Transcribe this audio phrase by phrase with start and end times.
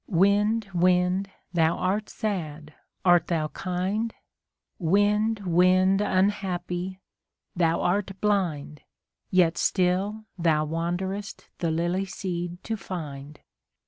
[0.09, 1.29] Windf wind!
[1.53, 2.73] thou art sad,
[3.05, 4.15] art thou kind?
[4.79, 6.99] Wind, wind, unhappy!
[7.55, 8.81] thou art blind,
[9.29, 13.41] Yet still thou wanderest the lily seed to find.